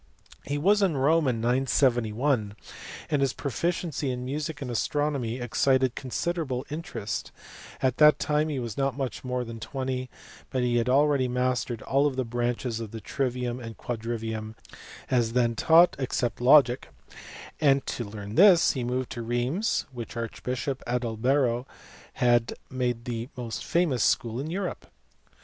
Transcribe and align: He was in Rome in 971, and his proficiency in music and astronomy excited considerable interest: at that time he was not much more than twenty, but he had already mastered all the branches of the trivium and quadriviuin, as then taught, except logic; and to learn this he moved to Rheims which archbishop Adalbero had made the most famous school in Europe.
He 0.45 0.57
was 0.57 0.81
in 0.81 0.97
Rome 0.97 1.27
in 1.27 1.41
971, 1.41 2.55
and 3.11 3.21
his 3.21 3.33
proficiency 3.33 4.09
in 4.09 4.25
music 4.25 4.59
and 4.59 4.71
astronomy 4.71 5.37
excited 5.39 5.93
considerable 5.93 6.65
interest: 6.71 7.31
at 7.83 7.97
that 7.97 8.17
time 8.17 8.49
he 8.49 8.57
was 8.57 8.79
not 8.79 8.97
much 8.97 9.23
more 9.23 9.43
than 9.43 9.59
twenty, 9.59 10.09
but 10.49 10.63
he 10.63 10.77
had 10.77 10.89
already 10.89 11.27
mastered 11.27 11.83
all 11.83 12.09
the 12.09 12.25
branches 12.25 12.79
of 12.79 12.89
the 12.89 12.99
trivium 12.99 13.59
and 13.59 13.77
quadriviuin, 13.77 14.55
as 15.11 15.33
then 15.33 15.53
taught, 15.55 15.95
except 15.99 16.41
logic; 16.41 16.89
and 17.59 17.85
to 17.85 18.03
learn 18.03 18.33
this 18.33 18.71
he 18.71 18.83
moved 18.83 19.11
to 19.11 19.21
Rheims 19.21 19.85
which 19.91 20.17
archbishop 20.17 20.81
Adalbero 20.87 21.67
had 22.13 22.55
made 22.71 23.05
the 23.05 23.29
most 23.37 23.63
famous 23.63 24.01
school 24.03 24.39
in 24.39 24.49
Europe. 24.49 24.87